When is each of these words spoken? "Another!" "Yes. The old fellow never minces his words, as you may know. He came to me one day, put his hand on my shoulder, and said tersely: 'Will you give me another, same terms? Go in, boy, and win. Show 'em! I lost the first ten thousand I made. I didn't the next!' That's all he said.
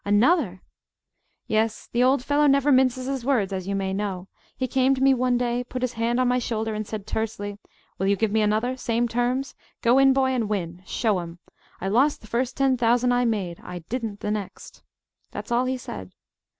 "Another!" 0.03 0.63
"Yes. 1.45 1.87
The 1.91 2.01
old 2.01 2.23
fellow 2.23 2.47
never 2.47 2.71
minces 2.71 3.05
his 3.05 3.23
words, 3.23 3.53
as 3.53 3.67
you 3.67 3.75
may 3.75 3.93
know. 3.93 4.29
He 4.57 4.65
came 4.67 4.95
to 4.95 5.03
me 5.03 5.13
one 5.13 5.37
day, 5.37 5.63
put 5.63 5.83
his 5.83 5.93
hand 5.93 6.19
on 6.19 6.27
my 6.27 6.39
shoulder, 6.39 6.73
and 6.73 6.87
said 6.87 7.05
tersely: 7.05 7.59
'Will 7.99 8.07
you 8.07 8.15
give 8.15 8.31
me 8.31 8.41
another, 8.41 8.75
same 8.75 9.07
terms? 9.07 9.53
Go 9.83 9.99
in, 9.99 10.11
boy, 10.11 10.31
and 10.31 10.49
win. 10.49 10.81
Show 10.87 11.19
'em! 11.19 11.37
I 11.79 11.87
lost 11.87 12.21
the 12.21 12.25
first 12.27 12.57
ten 12.57 12.77
thousand 12.77 13.11
I 13.11 13.25
made. 13.25 13.59
I 13.61 13.77
didn't 13.89 14.21
the 14.21 14.31
next!' 14.31 14.81
That's 15.29 15.51
all 15.51 15.65
he 15.65 15.77
said. 15.77 16.11